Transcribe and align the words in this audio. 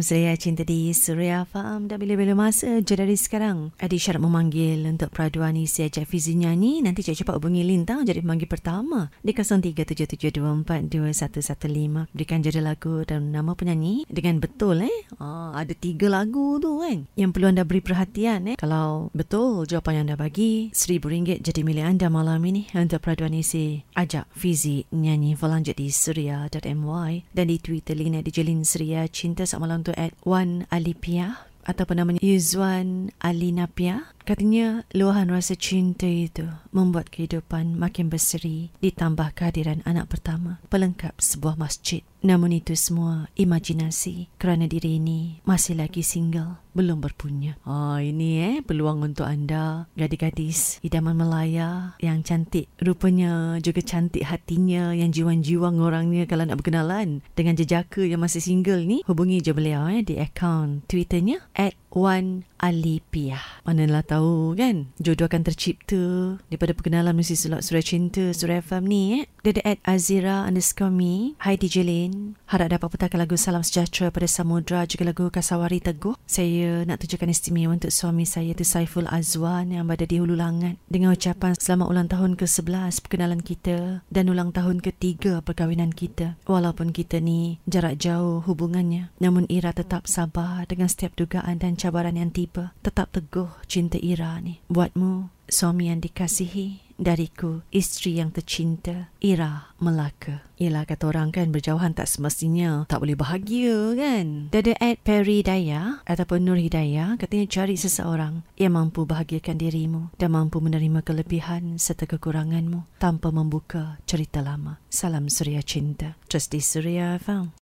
Salam 0.00 0.16
Suria 0.16 0.32
Cinta 0.32 0.64
di 0.64 0.96
Suria 0.96 1.44
Farm 1.44 1.84
Dan 1.84 2.00
bila-bila 2.00 2.32
masa 2.32 2.80
je 2.80 2.96
dari 2.96 3.20
sekarang. 3.20 3.68
Adi 3.76 4.00
syarat 4.00 4.24
memanggil 4.24 4.88
untuk 4.88 5.12
peraduan 5.12 5.52
isi 5.60 5.84
ajak 5.84 6.08
Fizi 6.08 6.40
nyanyi. 6.40 6.80
Nanti 6.80 7.04
cik 7.04 7.20
cepat 7.20 7.36
hubungi 7.36 7.60
Lintang 7.60 8.08
jadi 8.08 8.24
pemanggil 8.24 8.48
pertama. 8.48 9.12
Di 9.20 9.36
0377242115 9.36 12.16
Berikan 12.16 12.40
jeda 12.40 12.64
lagu 12.64 13.04
dan 13.04 13.28
nama 13.28 13.52
penyanyi. 13.52 14.08
Dengan 14.08 14.40
betul 14.40 14.88
eh? 14.88 15.04
Ah, 15.20 15.52
Ada 15.52 15.76
tiga 15.76 16.08
lagu 16.08 16.56
tu 16.56 16.80
kan? 16.80 17.04
Yang 17.20 17.30
perlu 17.36 17.52
anda 17.52 17.68
beri 17.68 17.84
perhatian 17.84 18.48
eh? 18.48 18.56
Kalau 18.56 19.12
betul 19.12 19.68
jawapan 19.68 20.00
yang 20.00 20.04
anda 20.08 20.16
bagi 20.16 20.72
RM1,000 20.72 21.44
jadi 21.44 21.60
milik 21.60 21.84
anda 21.84 22.08
malam 22.08 22.40
ini 22.48 22.72
Untuk 22.72 23.04
peraduan 23.04 23.36
isi 23.36 23.84
ajak 23.92 24.32
Fizi 24.32 24.88
nyanyi. 24.96 25.36
Berlanjut 25.36 25.76
di 25.76 25.92
suria.my 25.92 27.12
Dan 27.36 27.52
di 27.52 27.60
Twitter 27.60 27.92
Lina 27.92 28.24
Jelin 28.24 28.64
Suria 28.64 29.04
Cinta. 29.04 29.44
Sama 29.44 29.68
malam 29.90 29.98
tu 29.98 29.98
at 29.98 30.14
Wan 30.22 30.66
Alipia 30.70 31.46
ataupun 31.66 32.02
namanya 32.02 32.20
Yuzwan 32.22 33.10
Alinapia 33.20 34.10
katanya 34.24 34.84
luahan 34.94 35.30
rasa 35.32 35.56
cinta 35.56 36.06
itu 36.06 36.46
membuat 36.70 37.08
kehidupan 37.08 37.74
makin 37.74 38.12
berseri 38.12 38.70
ditambah 38.84 39.34
kehadiran 39.34 39.82
anak 39.84 40.10
pertama 40.12 40.62
pelengkap 40.70 41.16
sebuah 41.18 41.56
masjid. 41.58 42.04
Namun 42.20 42.52
itu 42.52 42.76
semua 42.76 43.32
imajinasi 43.32 44.28
kerana 44.36 44.68
diri 44.68 45.00
ini 45.00 45.40
masih 45.48 45.80
lagi 45.80 46.04
single 46.04 46.60
belum 46.76 47.00
berpunya. 47.00 47.56
Ah 47.64 47.98
ini 48.04 48.44
eh 48.44 48.56
peluang 48.60 49.00
untuk 49.00 49.24
anda 49.24 49.88
gadis-gadis 49.96 50.84
idaman 50.84 51.16
Melaya 51.16 51.96
yang 51.98 52.20
cantik. 52.20 52.68
Rupanya 52.76 53.56
juga 53.64 53.80
cantik 53.80 54.28
hatinya 54.28 54.92
yang 54.92 55.10
jiwang-jiwang 55.10 55.80
orangnya 55.80 56.28
kalau 56.28 56.44
nak 56.44 56.60
berkenalan 56.60 57.24
dengan 57.32 57.56
jejaka 57.56 58.04
yang 58.04 58.20
masih 58.20 58.44
single 58.44 58.84
ni. 58.84 59.00
Hubungi 59.08 59.40
je 59.40 59.56
beliau 59.56 59.88
eh 59.88 60.04
di 60.04 60.20
akaun 60.20 60.84
Twitternya 60.86 61.40
at 61.56 61.72
Wan 61.90 62.46
Alipia. 62.60 63.40
Manalah 63.64 64.04
tahu 64.04 64.52
kan 64.54 64.92
jodoh 65.00 65.26
akan 65.26 65.42
tercipta 65.42 66.36
daripada 66.52 66.76
perkenalan 66.76 67.16
mesti 67.16 67.34
sulak 67.34 67.64
surah 67.64 67.82
cinta 67.82 68.30
surah 68.36 68.60
FM 68.60 68.84
ni 68.84 69.02
eh. 69.18 69.24
Dia 69.40 69.56
ada 69.56 69.62
at 69.72 69.78
Azira 69.88 70.44
underscore 70.44 70.92
me. 70.92 71.32
Hai 71.40 71.56
DJ 71.56 71.80
Lin. 71.88 72.36
Harap 72.52 72.76
dapat 72.76 72.92
putarkan 72.92 73.24
lagu 73.24 73.40
Salam 73.40 73.64
Sejahtera 73.64 74.12
pada 74.12 74.28
Samudra 74.28 74.84
juga 74.84 75.08
lagu 75.08 75.32
Kasawari 75.32 75.80
Teguh. 75.80 76.12
Saya 76.28 76.84
nak 76.84 77.00
tunjukkan 77.00 77.32
istimewa 77.32 77.72
untuk 77.72 77.88
suami 77.88 78.28
saya 78.28 78.52
tu 78.52 78.68
Saiful 78.68 79.08
Azwan 79.08 79.72
yang 79.72 79.88
berada 79.88 80.04
di 80.04 80.20
Hulu 80.20 80.36
Langat 80.36 80.76
dengan 80.92 81.16
ucapan 81.16 81.56
selamat 81.56 81.86
ulang 81.88 82.08
tahun 82.12 82.36
ke-11 82.36 83.00
perkenalan 83.00 83.40
kita 83.40 84.04
dan 84.12 84.28
ulang 84.28 84.52
tahun 84.52 84.84
ke-3 84.84 85.40
perkahwinan 85.40 85.96
kita. 85.96 86.36
Walaupun 86.44 86.92
kita 86.92 87.24
ni 87.24 87.64
jarak 87.64 87.96
jauh 87.96 88.44
hubungannya 88.44 89.08
namun 89.16 89.48
Ira 89.48 89.72
tetap 89.72 90.04
sabar 90.04 90.68
dengan 90.68 90.92
setiap 90.92 91.16
dugaan 91.16 91.56
dan 91.56 91.79
cabaran 91.80 92.20
yang 92.20 92.28
tiba. 92.28 92.76
Tetap 92.84 93.16
teguh 93.16 93.48
cinta 93.64 93.96
Ira 93.96 94.36
ni. 94.44 94.60
Buatmu 94.68 95.32
suami 95.48 95.88
yang 95.88 96.04
dikasihi 96.04 96.92
dariku 97.00 97.64
isteri 97.72 98.20
yang 98.20 98.28
tercinta 98.30 99.08
Ira 99.24 99.72
Melaka. 99.80 100.44
Ialah 100.60 100.84
kata 100.84 101.08
orang 101.08 101.32
kan 101.32 101.48
berjauhan 101.48 101.96
tak 101.96 102.06
semestinya 102.06 102.84
tak 102.84 103.00
boleh 103.00 103.16
bahagia 103.16 103.96
kan. 103.96 104.52
Dada 104.52 104.76
at 104.76 105.00
Perry 105.00 105.40
Daya 105.40 106.04
ataupun 106.04 106.44
Nur 106.44 106.60
Hidayah 106.60 107.16
katanya 107.16 107.48
cari 107.48 107.80
seseorang 107.80 108.44
yang 108.60 108.76
mampu 108.76 109.08
bahagiakan 109.08 109.56
dirimu 109.56 110.12
dan 110.20 110.36
mampu 110.36 110.60
menerima 110.60 111.00
kelebihan 111.00 111.80
serta 111.80 112.04
kekuranganmu 112.04 113.00
tanpa 113.00 113.32
membuka 113.32 113.96
cerita 114.04 114.44
lama. 114.44 114.76
Salam 114.92 115.32
Suria 115.32 115.64
Cinta. 115.64 116.20
Trust 116.28 116.52
di 116.52 116.60
Suria 116.60 117.16
FM. 117.16 117.56